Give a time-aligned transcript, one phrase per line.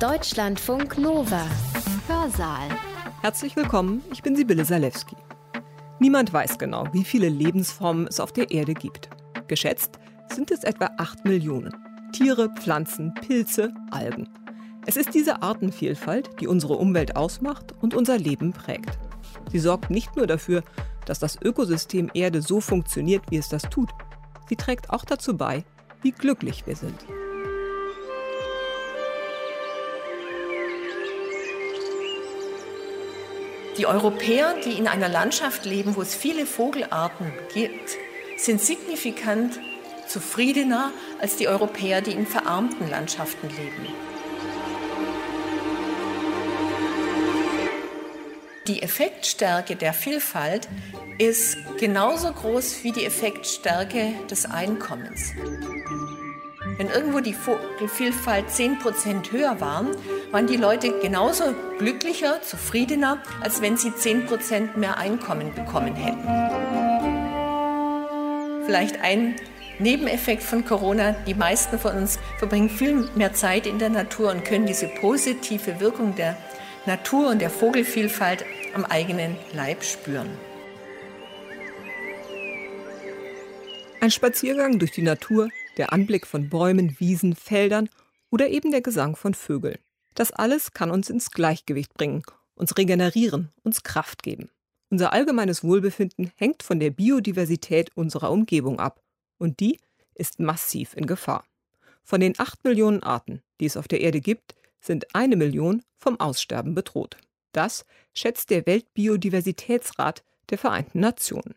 [0.00, 1.46] Deutschlandfunk Nova.
[2.08, 2.68] Hörsaal.
[3.22, 5.14] Herzlich willkommen, ich bin Sibylle Salewski.
[6.00, 9.08] Niemand weiß genau, wie viele Lebensformen es auf der Erde gibt.
[9.46, 10.00] Geschätzt
[10.32, 11.72] sind es etwa 8 Millionen.
[12.12, 14.28] Tiere, Pflanzen, Pilze, Algen.
[14.84, 18.98] Es ist diese Artenvielfalt, die unsere Umwelt ausmacht und unser Leben prägt.
[19.52, 20.64] Sie sorgt nicht nur dafür,
[21.06, 23.90] dass das Ökosystem Erde so funktioniert, wie es das tut.
[24.48, 25.64] Sie trägt auch dazu bei,
[26.02, 27.06] wie glücklich wir sind.
[33.76, 37.96] Die Europäer, die in einer Landschaft leben, wo es viele Vogelarten gibt,
[38.36, 39.58] sind signifikant
[40.06, 43.88] zufriedener als die Europäer, die in verarmten Landschaften leben.
[48.68, 50.68] Die Effektstärke der Vielfalt
[51.18, 55.32] ist genauso groß wie die Effektstärke des Einkommens.
[56.76, 59.90] Wenn irgendwo die Vogelvielfalt 10% höher waren,
[60.32, 66.26] waren die Leute genauso glücklicher, zufriedener, als wenn sie 10% mehr Einkommen bekommen hätten.
[68.66, 69.36] Vielleicht ein
[69.78, 74.44] Nebeneffekt von Corona, die meisten von uns verbringen viel mehr Zeit in der Natur und
[74.44, 76.36] können diese positive Wirkung der
[76.86, 80.30] Natur und der Vogelvielfalt am eigenen Leib spüren.
[84.00, 87.88] Ein Spaziergang durch die Natur, der Anblick von Bäumen, Wiesen, Feldern
[88.30, 89.78] oder eben der Gesang von Vögeln.
[90.14, 92.22] Das alles kann uns ins Gleichgewicht bringen,
[92.54, 94.50] uns regenerieren, uns Kraft geben.
[94.90, 99.02] Unser allgemeines Wohlbefinden hängt von der Biodiversität unserer Umgebung ab.
[99.38, 99.80] Und die
[100.14, 101.44] ist massiv in Gefahr.
[102.04, 106.20] Von den acht Millionen Arten, die es auf der Erde gibt, sind eine Million vom
[106.20, 107.16] Aussterben bedroht.
[107.52, 111.54] Das schätzt der Weltbiodiversitätsrat der Vereinten Nationen.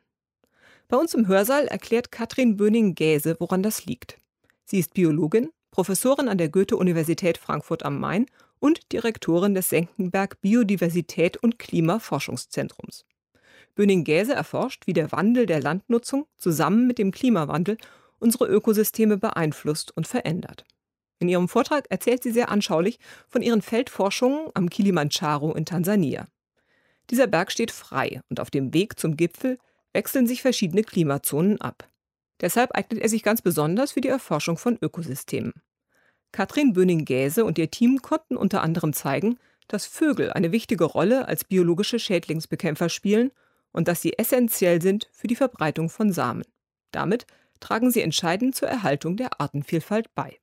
[0.90, 4.18] Bei uns im Hörsaal erklärt Katrin Böning-Gäse, woran das liegt.
[4.64, 8.26] Sie ist Biologin, Professorin an der Goethe-Universität Frankfurt am Main
[8.60, 13.06] und Direktorin des Senckenberg Biodiversität und Klimaforschungszentrums.
[13.76, 17.78] Böning-Gäse erforscht, wie der Wandel der Landnutzung zusammen mit dem Klimawandel
[18.20, 20.66] unsere Ökosysteme beeinflusst und verändert.
[21.20, 22.98] In ihrem Vortrag erzählt sie sehr anschaulich
[23.28, 26.28] von ihren Feldforschungen am Kilimanjaro in Tansania.
[27.10, 29.58] Dieser Berg steht frei und auf dem Weg zum Gipfel
[29.94, 31.90] wechseln sich verschiedene Klimazonen ab.
[32.42, 35.54] Deshalb eignet er sich ganz besonders für die Erforschung von Ökosystemen.
[36.32, 41.44] Katrin Böning-Gäse und ihr Team konnten unter anderem zeigen, dass Vögel eine wichtige Rolle als
[41.44, 43.32] biologische Schädlingsbekämpfer spielen
[43.72, 46.44] und dass sie essentiell sind für die Verbreitung von Samen.
[46.92, 47.26] Damit
[47.60, 50.38] tragen sie entscheidend zur Erhaltung der Artenvielfalt bei.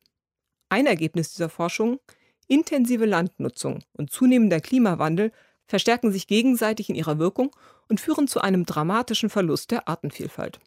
[0.69, 2.01] Ein Ergebnis dieser Forschung,
[2.49, 5.33] intensive Landnutzung und zunehmender Klimawandel
[5.67, 7.55] verstärken sich gegenseitig in ihrer Wirkung
[7.89, 10.61] und führen zu einem dramatischen Verlust der Artenvielfalt.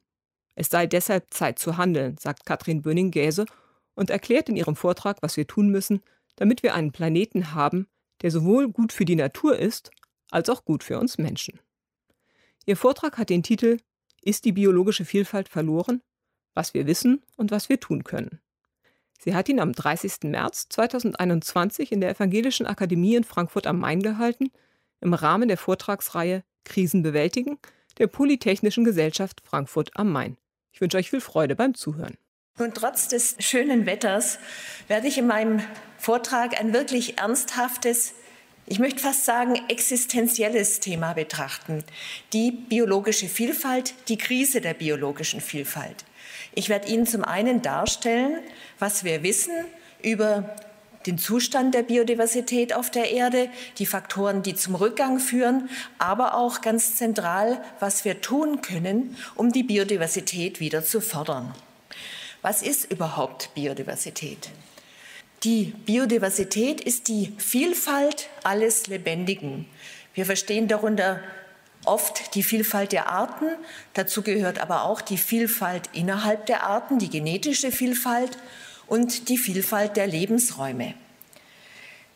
[0.55, 3.45] Es sei deshalb Zeit zu handeln, sagt Katrin Böning-Gäse
[3.95, 6.01] und erklärt in ihrem Vortrag, was wir tun müssen,
[6.35, 7.87] damit wir einen Planeten haben,
[8.21, 9.91] der sowohl gut für die Natur ist,
[10.31, 11.59] als auch gut für uns Menschen.
[12.65, 13.77] Ihr Vortrag hat den Titel
[14.21, 16.01] Ist die biologische Vielfalt verloren?
[16.53, 18.39] Was wir wissen und was wir tun können.
[19.19, 20.23] Sie hat ihn am 30.
[20.23, 24.51] März 2021 in der Evangelischen Akademie in Frankfurt am Main gehalten,
[25.01, 27.59] im Rahmen der Vortragsreihe Krisen bewältigen
[27.97, 30.37] der Polytechnischen Gesellschaft Frankfurt am Main.
[30.71, 32.17] Ich wünsche euch viel Freude beim Zuhören.
[32.59, 34.39] Und trotz des schönen Wetters
[34.87, 35.61] werde ich in meinem
[35.97, 38.13] Vortrag ein wirklich ernsthaftes,
[38.69, 41.85] ich möchte fast sagen existenzielles Thema betrachten.
[42.33, 46.03] Die biologische Vielfalt, die Krise der biologischen Vielfalt.
[46.53, 48.39] Ich werde Ihnen zum einen darstellen,
[48.77, 49.53] was wir wissen
[50.03, 50.53] über
[51.07, 56.61] den Zustand der Biodiversität auf der Erde, die Faktoren, die zum Rückgang führen, aber auch
[56.61, 61.55] ganz zentral, was wir tun können, um die Biodiversität wieder zu fördern.
[62.41, 64.49] Was ist überhaupt Biodiversität?
[65.43, 69.65] Die Biodiversität ist die Vielfalt alles Lebendigen.
[70.13, 71.21] Wir verstehen darunter
[71.85, 73.45] oft die Vielfalt der Arten.
[73.93, 78.37] Dazu gehört aber auch die Vielfalt innerhalb der Arten, die genetische Vielfalt
[78.87, 80.93] und die Vielfalt der Lebensräume.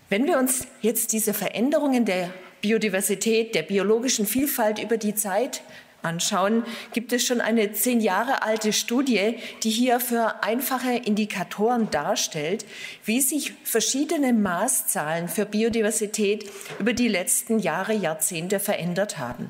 [0.10, 5.62] Wenn wir uns jetzt diese Veränderungen der Biodiversität, der biologischen Vielfalt über die Zeit
[6.04, 6.64] anschauen,
[6.94, 12.66] gibt es schon eine zehn Jahre alte Studie, die hier für einfache Indikatoren darstellt,
[13.06, 19.50] wie sich verschiedene Maßzahlen für Biodiversität über die letzten Jahre, Jahrzehnte verändert haben.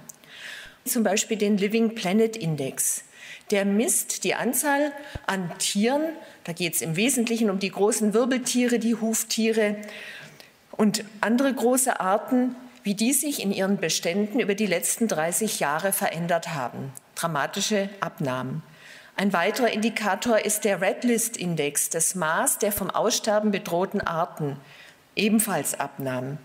[0.86, 3.04] Zum Beispiel den Living Planet Index.
[3.52, 4.94] Der misst die Anzahl
[5.28, 6.04] an Tieren,
[6.46, 9.76] da geht es im Wesentlichen um die großen Wirbeltiere, die Huftiere
[10.72, 15.92] und andere große Arten, wie die sich in ihren Beständen über die letzten 30 Jahre
[15.92, 16.94] verändert haben.
[17.16, 18.64] Dramatische Abnahmen.
[19.16, 24.58] Ein weiterer Indikator ist der Red List Index, das Maß der vom Aussterben bedrohten Arten.
[25.16, 26.38] ebenfalls abnahm.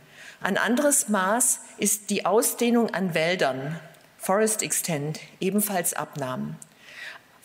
[0.42, 3.78] Ein anderes Maß ist die Ausdehnung an Wäldern,
[4.18, 6.56] Forest Extent, ebenfalls abnahm.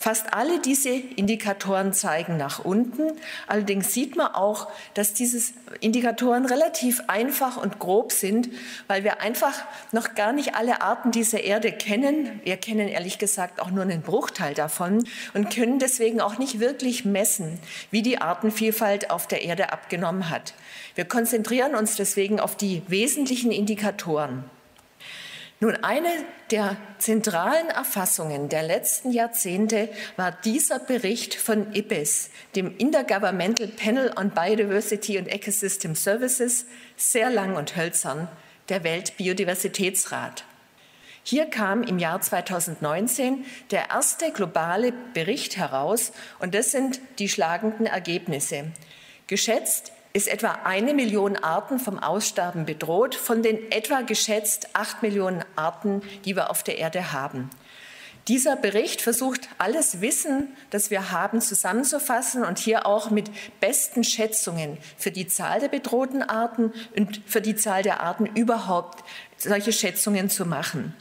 [0.02, 3.12] Fast alle diese Indikatoren zeigen nach unten.
[3.46, 5.40] Allerdings sieht man auch, dass diese
[5.78, 8.48] Indikatoren relativ einfach und grob sind,
[8.88, 9.62] weil wir einfach
[9.92, 12.40] noch gar nicht alle Arten dieser Erde kennen.
[12.42, 17.04] Wir kennen ehrlich gesagt auch nur einen Bruchteil davon und können deswegen auch nicht wirklich
[17.04, 17.60] messen,
[17.92, 20.54] wie die Artenvielfalt auf der Erde abgenommen hat.
[20.96, 24.42] Wir konzentrieren uns deswegen auf die wesentlichen Indikatoren.
[25.62, 26.08] Nun, eine
[26.50, 34.30] der zentralen Erfassungen der letzten Jahrzehnte war dieser Bericht von IPBES, dem Intergovernmental Panel on
[34.30, 36.66] Biodiversity and Ecosystem Services,
[36.96, 38.26] sehr lang und hölzern,
[38.70, 40.42] der Weltbiodiversitätsrat.
[41.22, 46.10] Hier kam im Jahr 2019 der erste globale Bericht heraus
[46.40, 48.64] und das sind die schlagenden Ergebnisse.
[49.28, 55.44] Geschätzt ist etwa eine Million Arten vom Aussterben bedroht, von den etwa geschätzt acht Millionen
[55.56, 57.50] Arten, die wir auf der Erde haben.
[58.28, 63.28] Dieser Bericht versucht, alles Wissen, das wir haben, zusammenzufassen und hier auch mit
[63.58, 69.02] besten Schätzungen für die Zahl der bedrohten Arten und für die Zahl der Arten überhaupt
[69.38, 70.94] solche Schätzungen zu machen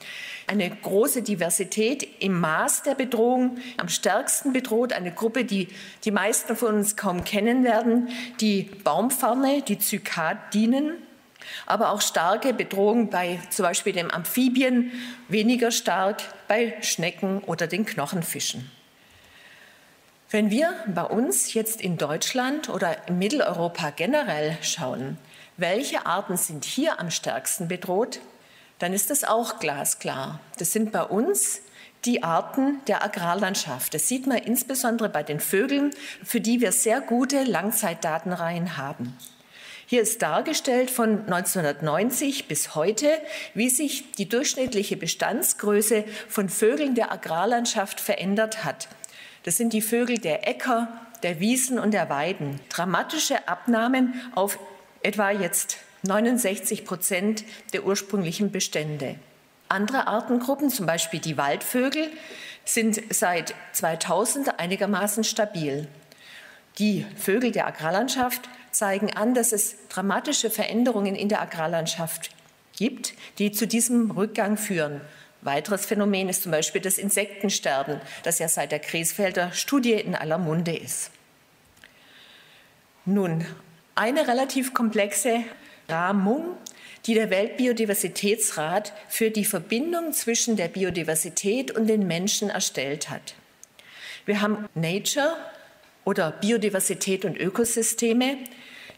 [0.48, 5.68] eine große Diversität im Maß der Bedrohung, am stärksten bedroht, eine Gruppe, die
[6.04, 8.10] die meisten von uns kaum kennen werden,
[8.40, 10.94] die Baumfarne, die Zykadinen,
[11.66, 14.92] aber auch starke Bedrohung bei zum Beispiel dem Amphibien,
[15.28, 18.70] weniger stark bei Schnecken oder den Knochenfischen.
[20.30, 25.18] Wenn wir bei uns jetzt in Deutschland oder in Mitteleuropa generell schauen,
[25.58, 28.22] welche Arten sind hier am stärksten bedroht,
[28.82, 30.40] dann ist das auch glasklar.
[30.58, 31.62] Das sind bei uns
[32.06, 33.94] die Arten der Agrarlandschaft.
[33.94, 35.92] Das sieht man insbesondere bei den Vögeln,
[36.24, 39.16] für die wir sehr gute Langzeitdatenreihen haben.
[39.86, 43.12] Hier ist dargestellt von 1990 bis heute,
[43.54, 48.88] wie sich die durchschnittliche Bestandsgröße von Vögeln der Agrarlandschaft verändert hat.
[49.44, 50.88] Das sind die Vögel der Äcker,
[51.22, 52.60] der Wiesen und der Weiden.
[52.70, 54.58] Dramatische Abnahmen auf
[55.04, 57.44] etwa jetzt 69 Prozent
[57.74, 59.16] der ursprünglichen Bestände.
[59.70, 62.10] Andere Artengruppen, zum Beispiel die Waldvögel,
[62.66, 65.88] sind seit 2000 einigermaßen stabil.
[66.78, 72.32] Die Vögel der Agrarlandschaft zeigen an, dass es dramatische Veränderungen in der Agrarlandschaft
[72.76, 75.02] gibt, die zu diesem Rückgang führen.
[75.42, 80.38] Weiteres Phänomen ist zum Beispiel das Insektensterben, das ja seit der Griesfelder Studie in aller
[80.38, 81.12] Munde ist.
[83.06, 83.46] Nun,
[83.96, 85.44] eine relativ komplexe
[85.92, 86.58] Rahmung,
[87.06, 93.36] die der Weltbiodiversitätsrat für die Verbindung zwischen der Biodiversität und den Menschen erstellt hat.
[94.26, 95.36] Wir haben Nature
[96.06, 98.38] oder Biodiversität und Ökosysteme,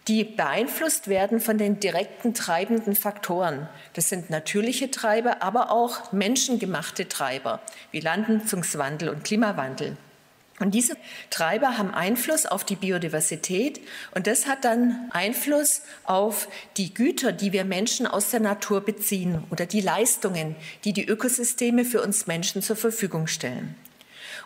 [0.07, 3.69] die beeinflusst werden von den direkten treibenden Faktoren.
[3.93, 7.61] Das sind natürliche Treiber, aber auch menschengemachte Treiber
[7.91, 9.95] wie Landnutzungswandel und Klimawandel.
[10.59, 10.95] Und diese
[11.31, 13.81] Treiber haben Einfluss auf die Biodiversität
[14.13, 16.47] und das hat dann Einfluss auf
[16.77, 21.85] die Güter, die wir Menschen aus der Natur beziehen oder die Leistungen, die die Ökosysteme
[21.85, 23.75] für uns Menschen zur Verfügung stellen.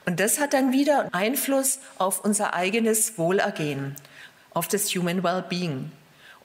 [0.06, 3.96] Und das hat dann wieder Einfluss auf unser eigenes Wohlergehen,
[4.54, 5.92] auf das Human Well-Being.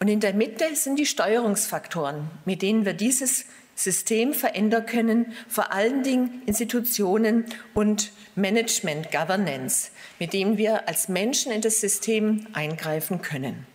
[0.00, 3.44] Und in der Mitte sind die Steuerungsfaktoren, mit denen wir dieses
[3.76, 11.52] System verändern können, vor allen Dingen Institutionen und Management, Governance, mit dem wir als Menschen
[11.52, 13.66] in das System eingreifen können.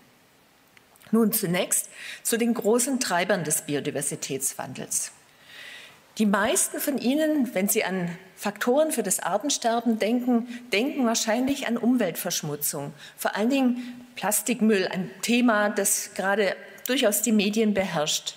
[1.12, 1.90] Nun zunächst
[2.24, 5.12] zu den großen Treibern des Biodiversitätswandels.
[6.18, 11.78] Die meisten von Ihnen, wenn Sie an Faktoren für das Artensterben denken, denken wahrscheinlich an
[11.78, 16.56] Umweltverschmutzung, vor allen Dingen Plastikmüll, ein Thema, das gerade
[16.88, 18.36] durchaus die Medien beherrscht.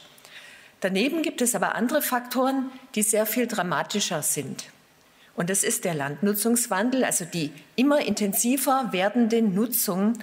[0.80, 4.64] Daneben gibt es aber andere Faktoren, die sehr viel dramatischer sind.
[5.40, 10.18] Und das ist der Landnutzungswandel, also die immer intensiver werdende Nutzung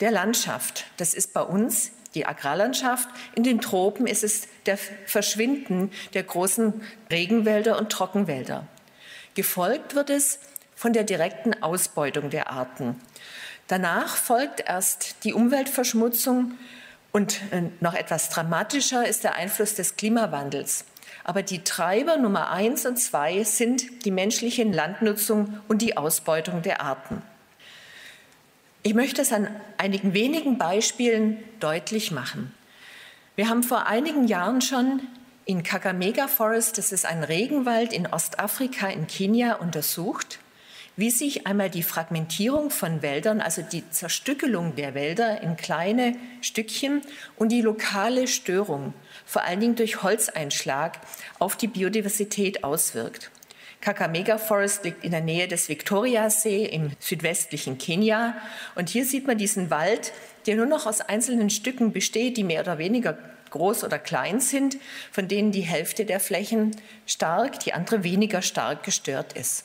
[0.00, 0.86] der Landschaft.
[0.96, 3.06] Das ist bei uns die Agrarlandschaft.
[3.34, 6.72] In den Tropen ist es der Verschwinden der großen
[7.10, 8.66] Regenwälder und Trockenwälder.
[9.34, 10.38] Gefolgt wird es
[10.74, 12.98] von der direkten Ausbeutung der Arten.
[13.68, 16.52] Danach folgt erst die Umweltverschmutzung
[17.12, 20.86] und äh, noch etwas dramatischer ist der Einfluss des Klimawandels.
[21.28, 26.80] Aber die Treiber Nummer eins und zwei sind die menschliche Landnutzung und die Ausbeutung der
[26.82, 27.20] Arten.
[28.84, 32.54] Ich möchte es an einigen wenigen Beispielen deutlich machen.
[33.34, 35.00] Wir haben vor einigen Jahren schon
[35.46, 40.38] in Kakamega Forest, das ist ein Regenwald in Ostafrika, in Kenia, untersucht,
[40.96, 47.02] wie sich einmal die Fragmentierung von Wäldern, also die Zerstückelung der Wälder in kleine Stückchen
[47.36, 48.94] und die lokale Störung,
[49.26, 50.98] vor allen Dingen durch Holzeinschlag,
[51.38, 53.30] auf die Biodiversität auswirkt.
[53.82, 58.34] Kakamega Forest liegt in der Nähe des Victoriasee im südwestlichen Kenia.
[58.74, 60.12] Und hier sieht man diesen Wald,
[60.46, 63.18] der nur noch aus einzelnen Stücken besteht, die mehr oder weniger
[63.50, 64.76] groß oder klein sind,
[65.12, 66.74] von denen die Hälfte der Flächen
[67.06, 69.64] stark, die andere weniger stark gestört ist.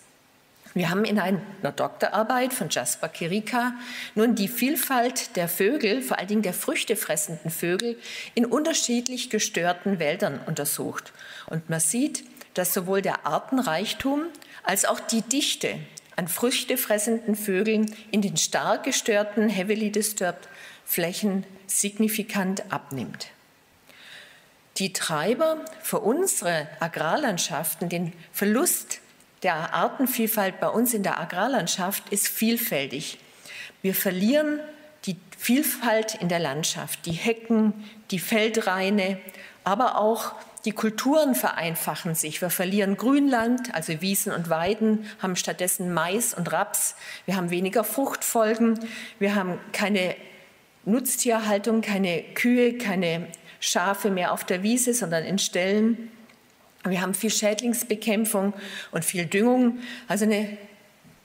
[0.73, 1.41] Wir haben in einer
[1.75, 3.73] Doktorarbeit von Jasper Kirika
[4.15, 7.97] nun die Vielfalt der Vögel, vor allen Dingen der früchtefressenden Vögel,
[8.35, 11.11] in unterschiedlich gestörten Wäldern untersucht.
[11.47, 12.23] Und man sieht,
[12.53, 14.23] dass sowohl der Artenreichtum
[14.63, 15.77] als auch die Dichte
[16.15, 20.47] an früchtefressenden Vögeln in den stark gestörten, heavily disturbed
[20.85, 23.27] Flächen signifikant abnimmt.
[24.77, 29.00] Die Treiber für unsere Agrarlandschaften, den Verlust
[29.43, 33.17] der Artenvielfalt bei uns in der Agrarlandschaft ist vielfältig.
[33.81, 34.59] Wir verlieren
[35.05, 37.73] die Vielfalt in der Landschaft, die Hecken,
[38.11, 39.19] die Feldraine,
[39.63, 40.33] aber auch
[40.65, 42.41] die Kulturen vereinfachen sich.
[42.41, 46.95] Wir verlieren Grünland, also Wiesen und Weiden, haben stattdessen Mais und Raps.
[47.25, 48.79] Wir haben weniger Fruchtfolgen.
[49.17, 50.15] Wir haben keine
[50.85, 53.27] Nutztierhaltung, keine Kühe, keine
[53.59, 56.11] Schafe mehr auf der Wiese, sondern in Ställen.
[56.83, 58.53] Wir haben viel Schädlingsbekämpfung
[58.91, 59.79] und viel Düngung.
[60.07, 60.57] Also eine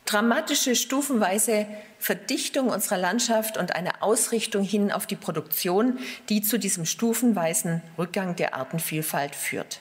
[0.04, 1.66] dramatische stufenweise
[1.98, 5.98] Verdichtung unserer Landschaft und eine Ausrichtung hin auf die Produktion,
[6.28, 9.80] die zu diesem stufenweisen Rückgang der Artenvielfalt führt.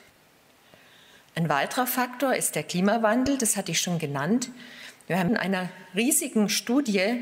[1.36, 4.50] Ein weiterer Faktor ist der Klimawandel, das hatte ich schon genannt.
[5.08, 7.22] Wir haben in einer riesigen Studie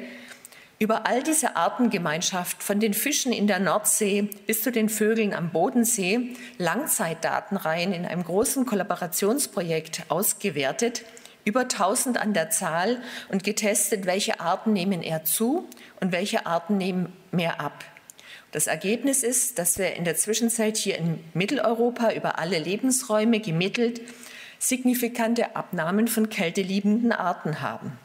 [0.83, 5.51] über all diese Artengemeinschaft, von den Fischen in der Nordsee bis zu den Vögeln am
[5.51, 11.05] Bodensee, Langzeitdatenreihen in einem großen Kollaborationsprojekt ausgewertet,
[11.45, 15.69] über 1000 an der Zahl und getestet, welche Arten nehmen eher zu
[16.01, 17.85] und welche Arten nehmen mehr ab.
[18.51, 24.01] Das Ergebnis ist, dass wir in der Zwischenzeit hier in Mitteleuropa über alle Lebensräume gemittelt
[24.59, 27.97] signifikante Abnahmen von kälteliebenden Arten haben.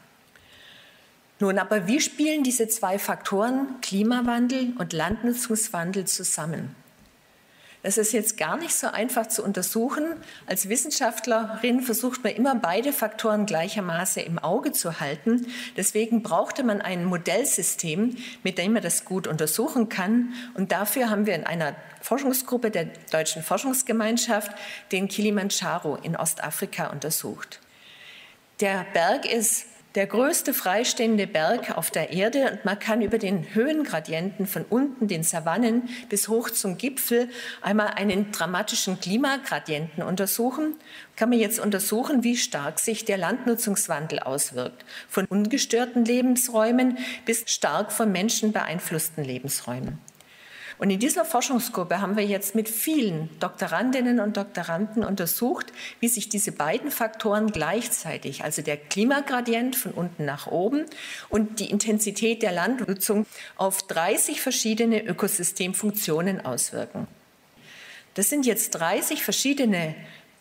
[1.39, 6.75] Nun aber, wie spielen diese zwei Faktoren Klimawandel und Landnutzungswandel zusammen?
[7.81, 10.03] Das ist jetzt gar nicht so einfach zu untersuchen.
[10.47, 15.47] Als Wissenschaftlerin versucht man immer beide Faktoren gleichermaßen im Auge zu halten.
[15.77, 20.33] Deswegen brauchte man ein Modellsystem, mit dem man das gut untersuchen kann.
[20.55, 24.51] Und dafür haben wir in einer Forschungsgruppe der Deutschen Forschungsgemeinschaft
[24.91, 27.61] den Kilimanjaro in Ostafrika untersucht.
[28.59, 33.53] Der Berg ist der größte freistehende Berg auf der Erde und man kann über den
[33.55, 37.29] Höhengradienten von unten, den Savannen, bis hoch zum Gipfel
[37.61, 40.75] einmal einen dramatischen Klimagradienten untersuchen.
[41.15, 44.85] Kann man jetzt untersuchen, wie stark sich der Landnutzungswandel auswirkt.
[45.07, 49.97] Von ungestörten Lebensräumen bis stark von Menschen beeinflussten Lebensräumen.
[50.79, 55.67] Und in dieser Forschungsgruppe haben wir jetzt mit vielen Doktorandinnen und Doktoranden untersucht,
[55.99, 60.85] wie sich diese beiden Faktoren gleichzeitig, also der Klimagradient von unten nach oben
[61.27, 63.25] und die Intensität der Landnutzung,
[63.57, 67.07] auf 30 verschiedene Ökosystemfunktionen auswirken.
[68.13, 69.95] Das sind jetzt 30 verschiedene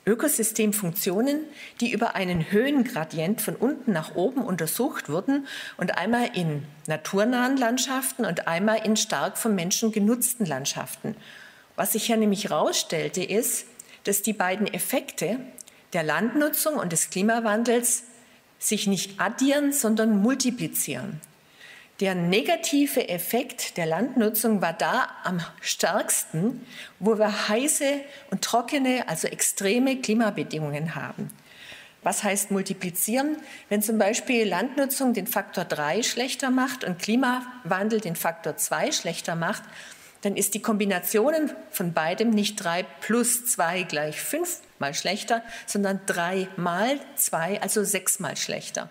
[0.09, 1.41] Ökosystemfunktionen,
[1.83, 5.47] die über einen Höhengradient von unten nach oben untersucht wurden
[5.77, 11.15] und einmal in naturnahen Landschaften und einmal in stark vom Menschen genutzten Landschaften.
[11.77, 13.67] Was sich ja nämlich herausstellte, ist,
[14.05, 15.39] dass die beiden Effekte
[15.93, 18.05] der Landnutzung und des Klimawandels
[18.59, 21.21] sich nicht addieren, sondern multiplizieren.
[22.01, 26.65] Der negative Effekt der Landnutzung war da am stärksten,
[27.01, 28.01] wo wir heiße
[28.31, 31.29] und trockene, also extreme Klimabedingungen haben.
[32.05, 33.37] Was heißt multiplizieren?
[33.69, 39.35] Wenn zum Beispiel Landnutzung den Faktor 3 schlechter macht und Klimawandel den Faktor 2 schlechter
[39.35, 39.65] macht,
[40.23, 41.35] dann ist die Kombination
[41.73, 47.83] von beidem nicht 3 plus 2 gleich 5 mal schlechter, sondern 3 mal 2, also
[47.83, 48.89] 6 mal schlechter.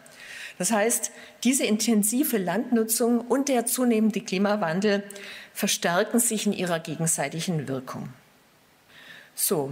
[0.58, 1.12] Das heißt,
[1.44, 5.04] diese intensive Landnutzung und der zunehmende Klimawandel
[5.54, 8.10] verstärken sich in ihrer gegenseitigen Wirkung.
[9.36, 9.72] So,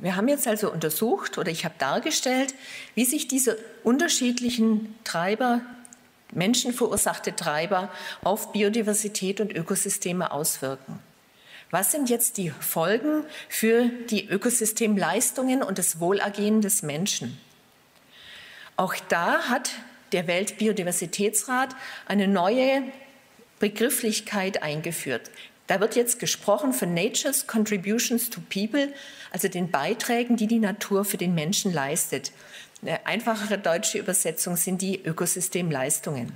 [0.00, 2.54] wir haben jetzt also untersucht oder ich habe dargestellt,
[2.94, 5.62] wie sich diese unterschiedlichen Treiber,
[6.32, 7.90] menschenverursachte Treiber
[8.22, 11.00] auf Biodiversität und Ökosysteme auswirken.
[11.70, 17.38] Was sind jetzt die Folgen für die Ökosystemleistungen und das Wohlergehen des Menschen?
[18.80, 19.72] Auch da hat
[20.12, 22.82] der Weltbiodiversitätsrat eine neue
[23.58, 25.30] Begrifflichkeit eingeführt.
[25.66, 28.90] Da wird jetzt gesprochen von Nature's Contributions to People,
[29.32, 32.32] also den Beiträgen, die die Natur für den Menschen leistet.
[32.80, 36.32] Eine einfachere deutsche Übersetzung sind die Ökosystemleistungen.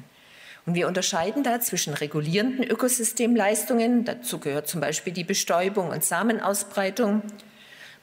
[0.66, 7.22] Und wir unterscheiden da zwischen regulierenden Ökosystemleistungen, dazu gehört zum Beispiel die Bestäubung und Samenausbreitung,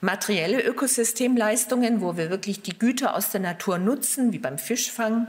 [0.01, 5.27] materielle Ökosystemleistungen, wo wir wirklich die Güter aus der Natur nutzen, wie beim Fischfang,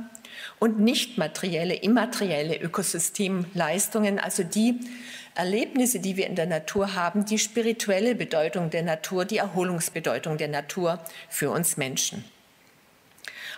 [0.58, 4.80] und nicht materielle, immaterielle Ökosystemleistungen, also die
[5.34, 10.48] Erlebnisse, die wir in der Natur haben, die spirituelle Bedeutung der Natur, die Erholungsbedeutung der
[10.48, 10.98] Natur
[11.28, 12.24] für uns Menschen.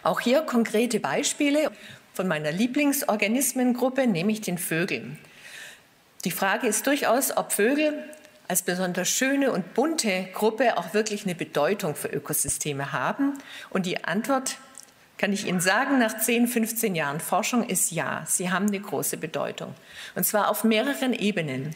[0.02, 1.70] Auch hier konkrete Beispiele
[2.12, 5.18] von meiner Lieblingsorganismengruppe, nämlich den Vögeln.
[6.24, 8.04] Die Frage ist durchaus, ob Vögel
[8.48, 13.34] als besonders schöne und bunte Gruppe auch wirklich eine Bedeutung für Ökosysteme haben.
[13.70, 14.58] Und die Antwort
[15.16, 19.16] kann ich Ihnen sagen, nach 10, 15 Jahren Forschung ist ja, sie haben eine große
[19.16, 19.74] Bedeutung.
[20.14, 21.74] Und zwar auf mehreren Ebenen.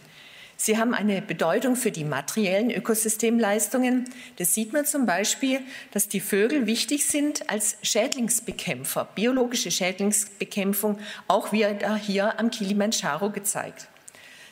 [0.61, 4.11] Sie haben eine Bedeutung für die materiellen Ökosystemleistungen.
[4.39, 5.61] Das sieht man zum Beispiel,
[5.93, 10.99] dass die Vögel wichtig sind als Schädlingsbekämpfer, biologische Schädlingsbekämpfung,
[11.29, 13.87] auch wieder hier am Kilimanjaro gezeigt.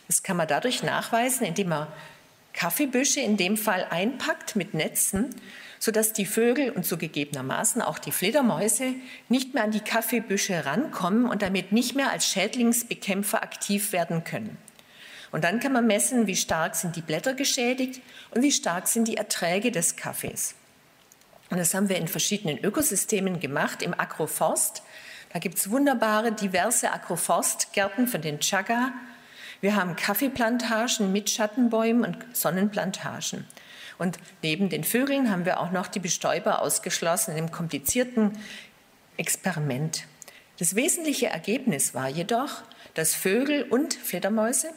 [0.06, 1.88] Das kann man dadurch nachweisen, indem man
[2.52, 5.34] Kaffeebüsche in dem Fall einpackt mit Netzen
[5.78, 8.94] sodass die Vögel und so gegebenermaßen auch die Fledermäuse
[9.28, 14.56] nicht mehr an die Kaffeebüsche rankommen und damit nicht mehr als Schädlingsbekämpfer aktiv werden können.
[15.32, 19.08] Und dann kann man messen, wie stark sind die Blätter geschädigt und wie stark sind
[19.08, 20.54] die Erträge des Kaffees.
[21.50, 24.82] Und das haben wir in verschiedenen Ökosystemen gemacht, im Agroforst.
[25.32, 28.92] Da gibt es wunderbare, diverse Agroforstgärten von den Chaga.
[29.60, 33.46] Wir haben Kaffeeplantagen mit Schattenbäumen und Sonnenplantagen.
[33.98, 38.32] Und neben den Vögeln haben wir auch noch die Bestäuber ausgeschlossen in einem komplizierten
[39.16, 40.04] Experiment.
[40.58, 42.62] Das wesentliche Ergebnis war jedoch,
[42.94, 44.68] dass Vögel und Fledermäuse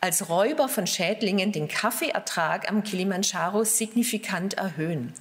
[0.00, 5.12] als Räuber von Schädlingen den Kaffeeertrag am Kilimanjaro signifikant erhöhen.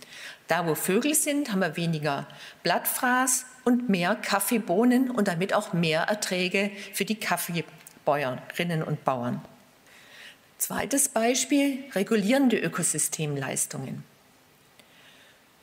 [0.47, 2.27] Da, wo Vögel sind, haben wir weniger
[2.63, 7.19] Blattfraß und mehr Kaffeebohnen und damit auch mehr Erträge für die
[8.09, 9.41] Kaffeebäuerinnen und Bauern.
[10.57, 14.03] Zweites Beispiel, regulierende Ökosystemleistungen.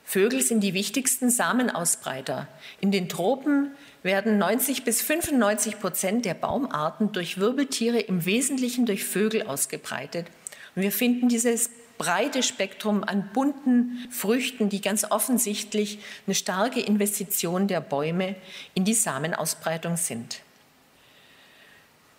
[0.05, 2.47] Vögel sind die wichtigsten Samenausbreiter.
[2.81, 3.73] In den Tropen
[4.05, 10.29] werden 90 bis 95 Prozent der Baumarten durch Wirbeltiere, im Wesentlichen durch Vögel ausgebreitet.
[10.77, 17.67] Und wir finden dieses breite Spektrum an bunten Früchten, die ganz offensichtlich eine starke Investition
[17.67, 18.37] der Bäume
[18.75, 20.41] in die Samenausbreitung sind.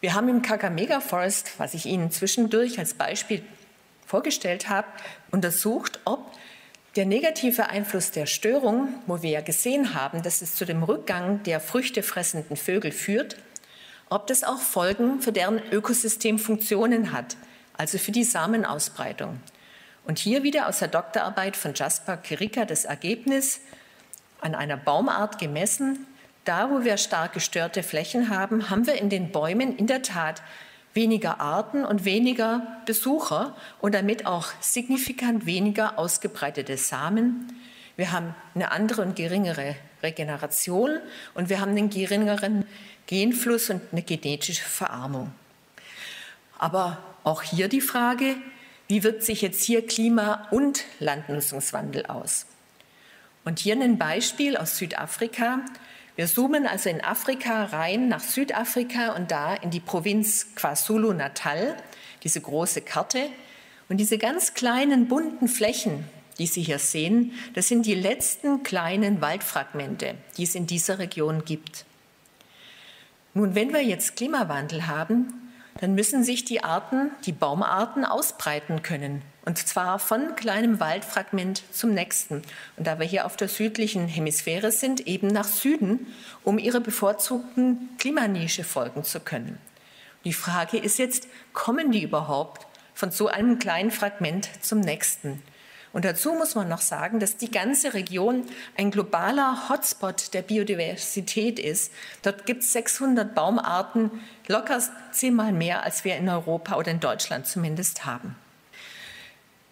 [0.08, 3.44] Wir haben im Kakamega Forest, was ich Ihnen zwischendurch als Beispiel
[4.06, 4.88] vorgestellt habe,
[5.32, 6.32] untersucht, ob
[6.96, 11.44] der negative Einfluss der Störung, wo wir ja gesehen haben, dass es zu dem Rückgang
[11.44, 13.36] der früchtefressenden Vögel führt,
[14.08, 17.36] ob das auch Folgen für deren Ökosystemfunktionen hat,
[17.74, 19.42] also für die Samenausbreitung.
[20.06, 23.60] Und hier wieder aus der Doktorarbeit von Jasper Kirika das Ergebnis
[24.40, 26.08] an einer Baumart gemessen,
[26.48, 30.42] da, wo wir stark gestörte Flächen haben, haben wir in den Bäumen in der Tat
[30.94, 37.54] weniger Arten und weniger Besucher und damit auch signifikant weniger ausgebreitete Samen.
[37.98, 41.00] Wir haben eine andere und geringere Regeneration
[41.34, 42.66] und wir haben einen geringeren
[43.06, 45.32] Genfluss und eine genetische Verarmung.
[46.58, 48.36] Aber auch hier die Frage,
[48.88, 52.46] wie wirkt sich jetzt hier Klima- und Landnutzungswandel aus?
[53.46, 55.60] Und hier ein Beispiel aus Südafrika.
[56.18, 61.78] Wir zoomen also in Afrika rein nach Südafrika und da in die Provinz KwaZulu-Natal,
[62.24, 63.30] diese große Karte.
[63.88, 66.06] Und diese ganz kleinen bunten Flächen,
[66.40, 71.46] die Sie hier sehen, das sind die letzten kleinen Waldfragmente, die es in dieser Region
[71.46, 71.86] gibt.
[73.36, 79.22] Nun, wenn wir jetzt Klimawandel haben, dann müssen sich die Arten, die Baumarten ausbreiten können.
[79.48, 82.42] Und zwar von kleinem Waldfragment zum nächsten.
[82.76, 86.06] Und da wir hier auf der südlichen Hemisphäre sind, eben nach Süden,
[86.44, 89.58] um ihre bevorzugten Klimanische folgen zu können.
[90.26, 95.42] Die Frage ist jetzt, kommen die überhaupt von so einem kleinen Fragment zum nächsten?
[95.94, 98.44] Und dazu muss man noch sagen, dass die ganze Region
[98.76, 101.94] ein globaler Hotspot der Biodiversität ist.
[102.22, 104.12] Dort gibt es 600 Baumarten,
[104.48, 104.84] locker
[105.14, 108.36] zehnmal mehr, als wir in Europa oder in Deutschland zumindest haben.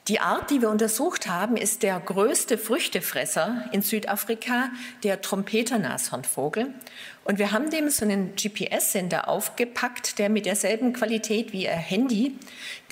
[0.08, 4.70] Die Art, die wir untersucht haben, ist der größte Früchtefresser in Südafrika,
[5.02, 6.76] der Trompeternashornvogel.
[7.24, 12.38] Und wir haben dem so einen GPS-Sender aufgepackt, der mit derselben Qualität wie Ihr Handy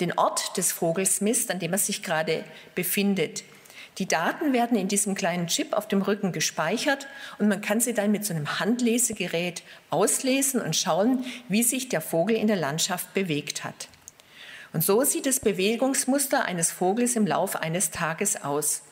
[0.00, 2.42] den Ort des Vogels misst, an dem er sich gerade
[2.74, 3.44] befindet.
[3.98, 7.06] Die Daten werden in diesem kleinen Chip auf dem Rücken gespeichert
[7.38, 12.00] und man kann sie dann mit so einem Handlesegerät auslesen und schauen, wie sich der
[12.00, 13.86] Vogel in der Landschaft bewegt hat.
[14.74, 18.82] Und so sieht das Bewegungsmuster eines Vogels im Laufe eines Tages aus.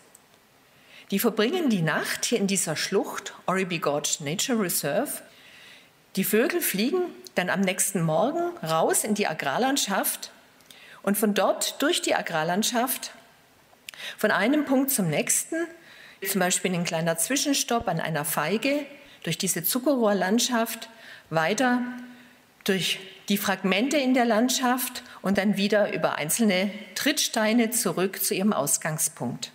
[1.10, 5.10] Die verbringen die Nacht hier in dieser Schlucht, Oribi Gorge Nature Reserve.
[6.14, 7.02] Die Vögel fliegen
[7.34, 10.30] dann am nächsten Morgen raus in die Agrarlandschaft
[11.02, 13.10] und von dort durch die Agrarlandschaft
[14.16, 15.66] von einem Punkt zum nächsten,
[16.24, 18.86] zum Beispiel ein kleiner Zwischenstopp an einer Feige,
[19.24, 20.88] durch diese Zuckerrohrlandschaft,
[21.28, 21.82] weiter
[22.62, 23.00] durch
[23.32, 29.52] die Fragmente in der Landschaft und dann wieder über einzelne Trittsteine zurück zu ihrem Ausgangspunkt.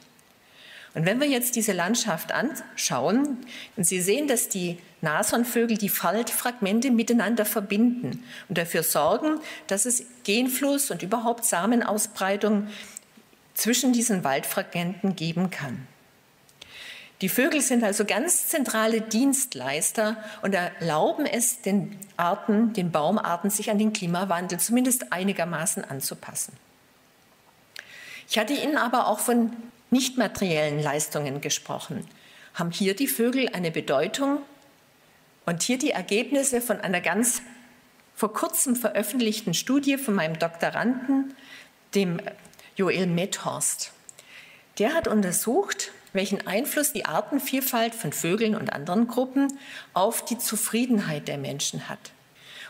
[0.96, 3.38] Und wenn wir jetzt diese Landschaft anschauen,
[3.76, 10.04] und Sie sehen, dass die Nashornvögel die Faltfragmente miteinander verbinden und dafür sorgen, dass es
[10.24, 12.70] Genfluss und überhaupt Samenausbreitung
[13.54, 15.86] zwischen diesen Waldfragmenten geben kann.
[17.22, 23.72] Die Vögel sind also ganz zentrale Dienstleister und erlauben es den Arten, den Baumarten, sich
[23.72, 26.54] an den Klimawandel zumindest einigermaßen anzupassen.
[28.30, 29.52] Ich hatte Ihnen aber auch von
[29.90, 32.06] nicht materiellen Leistungen gesprochen.
[32.54, 34.42] Haben hier die Vögel eine Bedeutung?
[35.46, 37.42] Und hier die Ergebnisse von einer ganz
[38.16, 41.34] vor kurzem veröffentlichten Studie von meinem Doktoranden,
[41.96, 42.20] dem
[42.76, 43.94] Joel Methorst.
[44.78, 49.58] Der hat untersucht, welchen Einfluss die Artenvielfalt von Vögeln und anderen Gruppen
[49.94, 52.12] auf die Zufriedenheit der Menschen hat.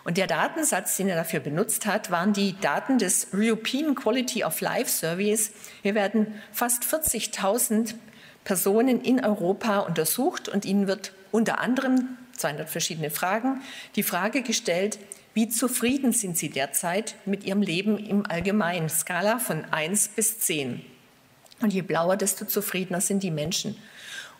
[0.04, 4.62] Und der Datensatz, den er dafür benutzt hat, waren die Daten des European Quality of
[4.62, 5.52] Life Surveys.
[5.82, 7.96] Hier werden fast 40.000
[8.44, 13.62] Personen in Europa untersucht und ihnen wird unter anderem 200 verschiedene Fragen
[13.96, 15.00] die Frage gestellt,
[15.34, 18.90] wie zufrieden sind sie derzeit mit ihrem Leben im Allgemeinen?
[18.90, 20.97] Skala von 1 bis 10.
[21.62, 23.78] Und je blauer, desto zufriedener sind die Menschen.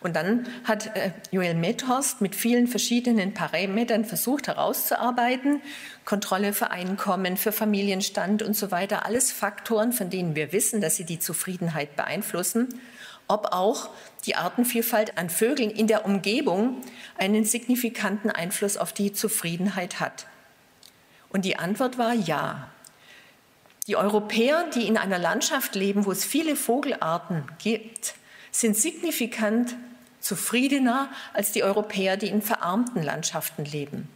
[0.00, 5.60] Und dann hat äh, Joel Methorst mit vielen verschiedenen Parametern versucht herauszuarbeiten,
[6.04, 10.96] Kontrolle für Einkommen, für Familienstand und so weiter, alles Faktoren, von denen wir wissen, dass
[10.96, 12.68] sie die Zufriedenheit beeinflussen,
[13.26, 13.90] ob auch
[14.24, 16.80] die Artenvielfalt an Vögeln in der Umgebung
[17.18, 20.26] einen signifikanten Einfluss auf die Zufriedenheit hat.
[21.30, 22.70] Und die Antwort war ja.
[23.88, 28.14] Die Europäer, die in einer Landschaft leben, wo es viele Vogelarten gibt,
[28.50, 29.74] sind signifikant
[30.20, 34.10] zufriedener als die Europäer, die in verarmten Landschaften leben.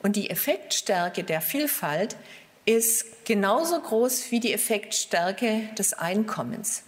[0.00, 2.16] Und die Effektstärke der Vielfalt
[2.66, 6.82] ist genauso groß wie die Effektstärke des Einkommens.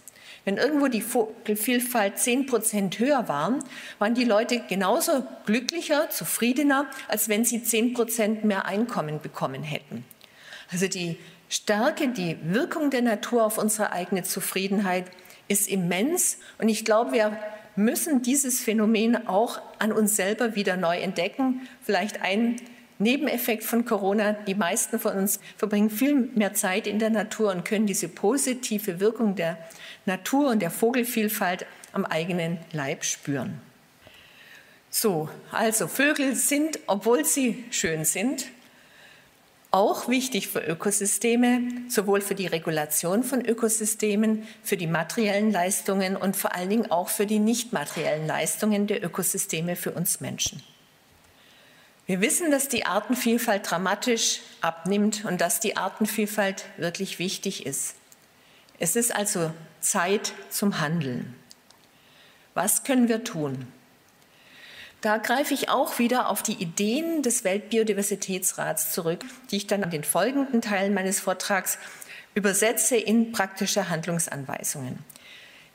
[0.45, 3.57] Wenn irgendwo die Vogelvielfalt 10 Prozent höher war,
[3.97, 10.05] waren die Leute genauso glücklicher, zufriedener, als wenn sie 10 Prozent mehr Einkommen bekommen hätten.
[10.71, 11.17] Also die
[11.49, 15.05] Stärke, die Wirkung der Natur auf unsere eigene Zufriedenheit
[15.47, 16.37] ist immens.
[16.59, 17.37] Und ich glaube, wir
[17.75, 21.67] müssen dieses Phänomen auch an uns selber wieder neu entdecken.
[21.81, 22.57] Vielleicht ein
[22.99, 24.33] Nebeneffekt von Corona.
[24.33, 28.99] Die meisten von uns verbringen viel mehr Zeit in der Natur und können diese positive
[28.99, 29.57] Wirkung der
[30.05, 33.59] Natur und der Vogelvielfalt am eigenen Leib spüren.
[34.91, 38.45] So, also Vögel sind, obwohl sie schön sind,
[39.71, 46.35] auch wichtig für Ökosysteme, sowohl für die Regulation von Ökosystemen, für die materiellen Leistungen und
[46.35, 50.63] vor allen Dingen auch für die nicht materiellen Leistungen der Ökosysteme für uns Menschen.
[52.07, 57.93] Wir wissen, dass die Artenvielfalt dramatisch abnimmt und dass die Artenvielfalt wirklich wichtig ist.
[58.79, 61.35] Es ist also Zeit zum Handeln.
[62.55, 63.67] Was können wir tun?
[65.01, 69.91] Da greife ich auch wieder auf die Ideen des Weltbiodiversitätsrats zurück, die ich dann an
[69.91, 71.77] den folgenden Teilen meines Vortrags
[72.35, 74.99] übersetze in praktische Handlungsanweisungen.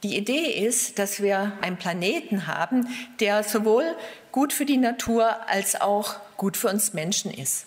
[0.02, 2.86] Die Idee ist, dass wir einen Planeten haben,
[3.20, 3.96] der sowohl
[4.32, 7.64] gut für die Natur als auch gut für uns Menschen ist.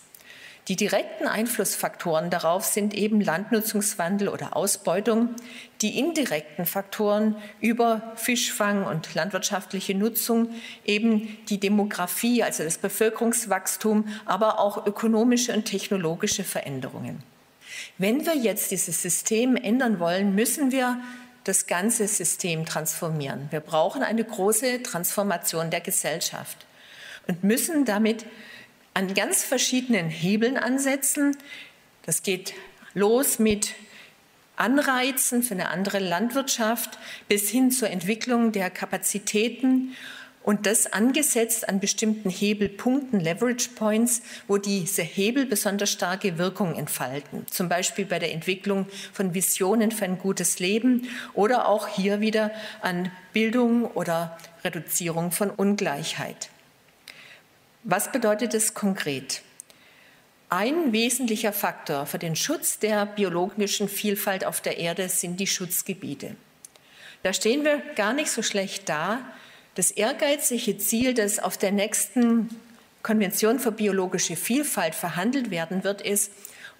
[0.68, 5.30] Die direkten Einflussfaktoren darauf sind eben Landnutzungswandel oder Ausbeutung,
[5.80, 10.50] die indirekten Faktoren über Fischfang und landwirtschaftliche Nutzung,
[10.84, 17.22] eben die Demografie, also das Bevölkerungswachstum, aber auch ökonomische und technologische Veränderungen.
[17.96, 21.00] Wenn wir jetzt dieses System ändern wollen, müssen wir
[21.44, 23.48] das ganze System transformieren.
[23.50, 26.66] Wir brauchen eine große Transformation der Gesellschaft
[27.26, 28.26] und müssen damit
[28.98, 31.36] an ganz verschiedenen Hebeln ansetzen.
[32.04, 32.54] Das geht
[32.94, 33.74] los mit
[34.56, 39.94] Anreizen für eine andere Landwirtschaft bis hin zur Entwicklung der Kapazitäten
[40.42, 47.46] und das angesetzt an bestimmten Hebelpunkten, Leverage Points, wo diese Hebel besonders starke Wirkung entfalten.
[47.46, 52.50] Zum Beispiel bei der Entwicklung von Visionen für ein gutes Leben oder auch hier wieder
[52.80, 56.50] an Bildung oder Reduzierung von Ungleichheit.
[57.90, 59.40] Was bedeutet es konkret?
[60.50, 66.36] Ein wesentlicher Faktor für den Schutz der biologischen Vielfalt auf der Erde sind die Schutzgebiete.
[67.22, 69.20] Da stehen wir gar nicht so schlecht da.
[69.74, 72.50] Das ehrgeizige Ziel, das auf der nächsten
[73.02, 76.30] Konvention für biologische Vielfalt verhandelt werden wird, ist,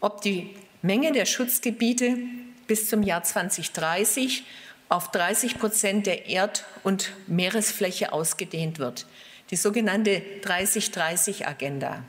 [0.01, 2.19] ob die Menge der Schutzgebiete
[2.67, 4.45] bis zum Jahr 2030
[4.91, 9.07] auf 30 Prozent der Erd- und Meeresfläche ausgedehnt wird.
[9.51, 12.03] Die sogenannte 30-30-Agenda.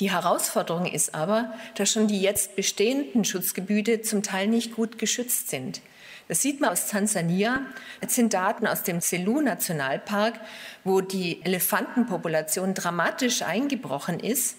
[0.00, 5.50] Die Herausforderung ist aber, dass schon die jetzt bestehenden Schutzgebiete zum Teil nicht gut geschützt
[5.50, 5.80] sind.
[6.28, 7.66] Das sieht man aus Tansania.
[8.00, 10.38] Jetzt sind Daten aus dem Selous-Nationalpark,
[10.84, 14.56] wo die Elefantenpopulation dramatisch eingebrochen ist.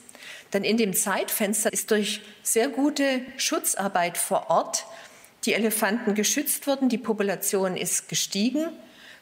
[0.52, 4.86] Dann in dem Zeitfenster ist durch sehr gute Schutzarbeit vor Ort
[5.45, 8.67] die Elefanten geschützt worden, die Population ist gestiegen.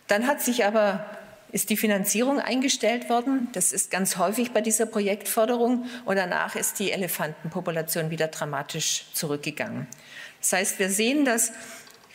[0.08, 1.06] Dann hat sich aber
[1.52, 3.48] ist die Finanzierung eingestellt worden.
[3.54, 5.86] Das ist ganz häufig bei dieser Projektförderung.
[6.06, 9.88] Und danach ist die Elefantenpopulation wieder dramatisch zurückgegangen.
[10.42, 11.52] Das heißt, wir sehen, dass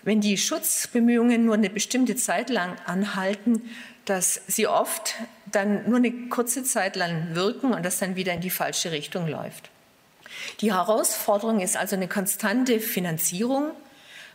[0.04, 3.70] wenn die Schutzbemühungen nur eine bestimmte Zeit lang anhalten,
[4.04, 5.14] dass sie oft
[5.50, 9.26] dann nur eine kurze Zeit lang wirken und das dann wieder in die falsche Richtung
[9.26, 9.70] läuft.
[10.60, 13.70] Die Herausforderung ist also eine konstante Finanzierung,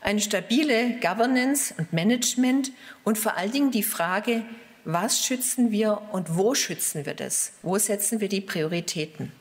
[0.02, 2.72] eine stabile Governance und Management
[3.04, 4.44] und vor allen Dingen die Frage,
[4.86, 7.54] was schützen wir und wo schützen wir das?
[7.62, 9.32] Wo setzen wir die Prioritäten?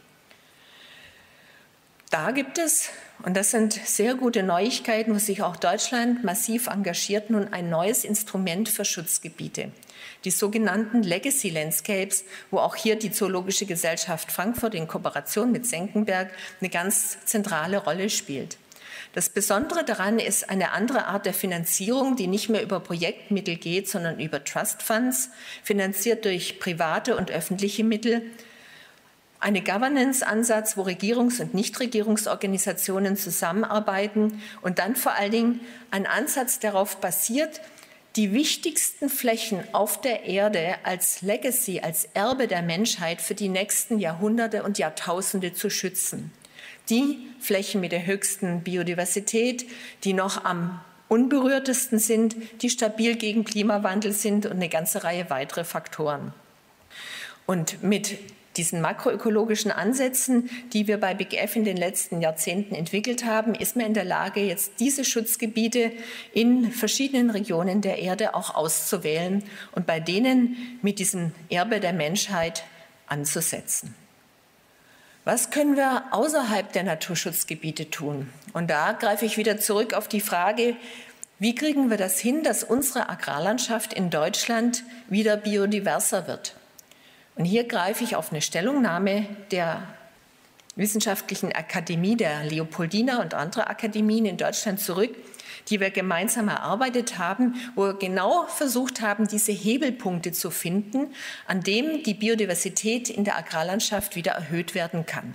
[2.11, 2.89] Da gibt es,
[3.23, 8.05] und das sind sehr gute Neuigkeiten, wo sich auch Deutschland massiv engagiert, nun ein neues
[8.05, 9.73] Instrument für Schutzgebiete.
[10.25, 16.31] Die sogenannten Legacy Landscapes, wo auch hier die Zoologische Gesellschaft Frankfurt in Kooperation mit Senckenberg
[16.61, 18.57] eine ganz zentrale Rolle spielt.
[19.19, 23.89] Das Besondere daran ist eine andere Art der Finanzierung, die nicht mehr über Projektmittel geht,
[23.89, 25.31] sondern über Trust Funds,
[25.65, 28.23] finanziert durch private und öffentliche Mittel.
[29.41, 36.99] Eine Governance-Ansatz, wo Regierungs- und Nichtregierungsorganisationen zusammenarbeiten und dann vor allen Dingen ein Ansatz darauf
[36.99, 37.61] basiert,
[38.15, 43.99] die wichtigsten Flächen auf der Erde als Legacy, als Erbe der Menschheit für die nächsten
[43.99, 46.31] Jahrhunderte und Jahrtausende zu schützen
[46.91, 49.67] die Flächen mit der höchsten Biodiversität,
[50.05, 55.65] die noch am unberührtesten sind, die stabil gegen Klimawandel sind und eine ganze Reihe weitere
[55.65, 56.33] Faktoren.
[57.47, 58.19] Und mit
[58.59, 63.87] diesen makroökologischen Ansätzen, die wir bei BGF in den letzten Jahrzehnten entwickelt haben, ist man
[63.87, 65.93] in der Lage, jetzt diese Schutzgebiete
[66.35, 72.65] in verschiedenen Regionen der Erde auch auszuwählen und bei denen mit diesem Erbe der Menschheit
[73.07, 73.95] anzusetzen.
[75.29, 78.31] Was können wir außerhalb der Naturschutzgebiete tun?
[78.55, 80.75] Und da greife ich wieder zurück auf die Frage,
[81.39, 86.55] wie kriegen wir das hin, dass unsere Agrarlandschaft in Deutschland wieder biodiverser wird?
[87.37, 89.83] Und hier greife ich auf eine Stellungnahme der
[90.79, 95.11] Wissenschaftlichen Akademie der Leopoldina und anderer Akademien in Deutschland zurück,
[95.69, 101.13] die wir gemeinsam erarbeitet haben, wo wir genau versucht haben, diese Hebelpunkte zu finden,
[101.47, 105.35] an dem die Biodiversität in der Agrarlandschaft wieder erhöht werden kann.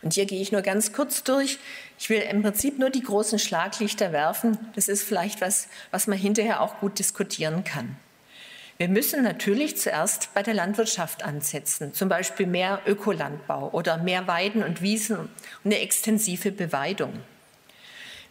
[0.00, 1.58] Und hier gehe ich nur ganz kurz durch.
[1.98, 4.56] Ich will im Prinzip nur die großen Schlaglichter werfen.
[4.76, 7.96] Das ist vielleicht was, was man hinterher auch gut diskutieren kann.
[8.78, 14.62] Wir müssen natürlich zuerst bei der Landwirtschaft ansetzen, zum Beispiel mehr Ökolandbau oder mehr Weiden
[14.62, 15.30] und Wiesen und
[15.64, 17.14] eine extensive Beweidung.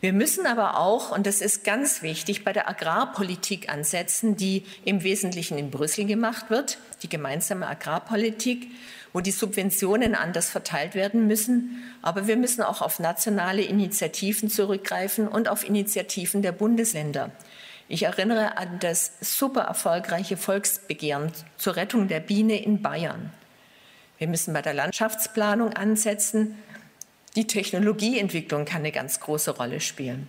[0.02, 5.02] Wir müssen aber auch, und das ist ganz wichtig, bei der Agrarpolitik ansetzen, die im
[5.02, 8.68] Wesentlichen in Brüssel gemacht wird, die gemeinsame Agrarpolitik,
[9.14, 11.82] wo die Subventionen anders verteilt werden müssen.
[12.04, 17.32] Aber wir müssen auch auf nationale Initiativen zurückgreifen und auf Initiativen der Bundesländer.
[17.88, 23.32] Ich erinnere an das super erfolgreiche Volksbegehren zur Rettung der Biene in Bayern.
[24.18, 26.56] Wir müssen bei der Landschaftsplanung ansetzen
[27.36, 30.28] die Technologieentwicklung kann eine ganz große Rolle spielen.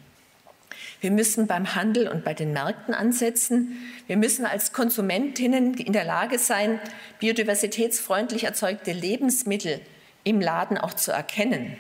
[1.01, 3.77] Wir müssen beim Handel und bei den Märkten ansetzen.
[4.09, 6.81] Wir müssen als Konsumentinnen in der Lage sein,
[7.21, 9.81] biodiversitätsfreundlich erzeugte Lebensmittel
[10.25, 11.77] im Laden auch zu erkennen.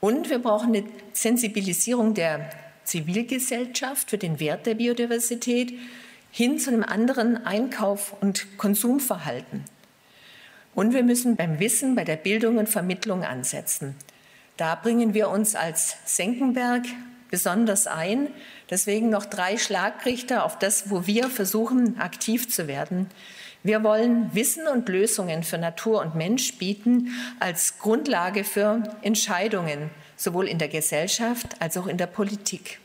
[0.00, 0.84] Und wir brauchen eine
[1.14, 2.50] Sensibilisierung der
[2.84, 5.72] Zivilgesellschaft für den Wert der Biodiversität
[6.30, 9.64] hin zu einem anderen Einkauf- und Konsumverhalten.
[10.74, 13.94] Und wir müssen beim Wissen, bei der Bildung und Vermittlung ansetzen.
[14.56, 16.84] Da bringen wir uns als Senckenberg
[17.30, 18.28] besonders ein.
[18.70, 23.06] Deswegen noch drei Schlagrichter auf das, wo wir versuchen, aktiv zu werden.
[23.62, 29.90] Wir wollen Wissen und Lösungen für Natur und Mensch bieten als Grundlage für Entscheidungen,
[30.22, 32.78] sowohl in der Gesellschaft als auch in der Politik.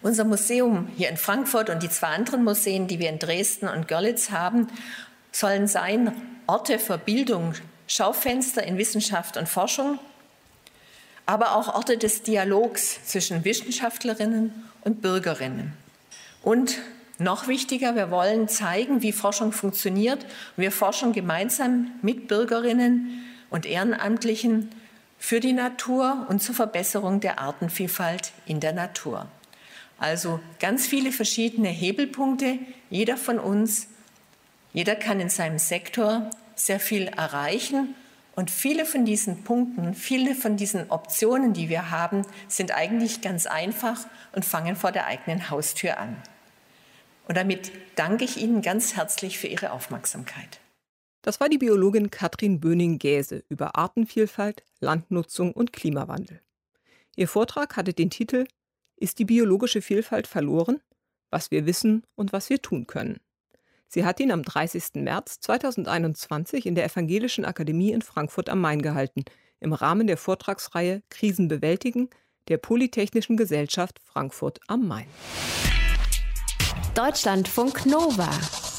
[0.00, 3.88] Unser Museum hier in Frankfurt und die zwei anderen Museen, die wir in Dresden und
[3.88, 4.68] Görlitz haben,
[5.32, 6.12] sollen sein
[6.46, 7.54] Orte für Bildung,
[7.86, 9.98] Schaufenster in Wissenschaft und Forschung,
[11.26, 14.52] aber auch Orte des Dialogs zwischen Wissenschaftlerinnen
[14.82, 15.72] und Bürgerinnen.
[16.42, 16.78] Und
[17.18, 20.24] noch wichtiger, wir wollen zeigen, wie Forschung funktioniert.
[20.56, 24.70] Wir forschen gemeinsam mit Bürgerinnen und Ehrenamtlichen
[25.18, 29.26] für die Natur und zur Verbesserung der Artenvielfalt in der Natur.
[29.98, 32.58] Also ganz viele verschiedene Hebelpunkte.
[32.88, 33.88] Jeder von uns,
[34.72, 37.94] jeder kann in seinem Sektor sehr viel erreichen.
[38.36, 43.46] Und viele von diesen Punkten, viele von diesen Optionen, die wir haben, sind eigentlich ganz
[43.46, 46.16] einfach und fangen vor der eigenen Haustür an.
[47.26, 50.60] Und damit danke ich Ihnen ganz herzlich für Ihre Aufmerksamkeit.
[51.28, 56.40] Das war die Biologin Katrin Böning-Gäse über Artenvielfalt, Landnutzung und Klimawandel.
[57.16, 58.46] Ihr Vortrag hatte den Titel
[58.96, 60.80] Ist die biologische Vielfalt verloren?
[61.28, 63.20] Was wir wissen und was wir tun können.
[63.88, 65.02] Sie hat ihn am 30.
[65.02, 69.26] März 2021 in der Evangelischen Akademie in Frankfurt am Main gehalten,
[69.60, 72.08] im Rahmen der Vortragsreihe Krisen bewältigen
[72.48, 75.08] der Polytechnischen Gesellschaft Frankfurt am Main.
[76.94, 78.30] Deutschlandfunk Nova.